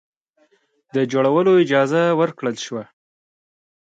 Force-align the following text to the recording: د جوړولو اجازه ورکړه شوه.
د 0.95 0.97
جوړولو 1.11 1.51
اجازه 1.63 2.01
ورکړه 2.19 2.51
شوه. 2.65 2.83